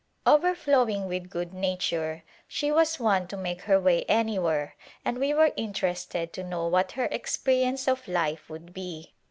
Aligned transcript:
Overflowing 0.25 1.07
with 1.07 1.29
good 1.29 1.53
nature, 1.53 2.23
she 2.47 2.71
was 2.71 2.99
one 2.99 3.27
to 3.27 3.37
make 3.37 3.61
her 3.69 3.79
way 3.79 4.03
anywhere, 4.05 4.75
and 5.05 5.19
we 5.19 5.31
were 5.31 5.53
interested 5.55 6.33
to 6.33 6.43
know 6.43 6.65
what 6.65 6.93
her 6.93 7.05
experience 7.11 7.87
of 7.87 8.07
life 8.07 8.49
would 8.49 8.73
be. 8.73 9.13